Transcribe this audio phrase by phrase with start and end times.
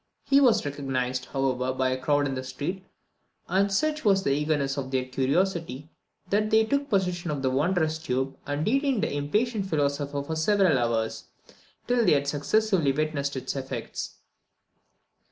[0.25, 2.83] He was recognised, however, by a crowd in the street;
[3.47, 5.91] and such was the eagerness of their curiosity,
[6.31, 10.79] that they took possession of the wondrous tube, and detained the impatient philosopher for several
[10.79, 11.25] hours,
[11.85, 14.15] till they had successively witnessed its effects.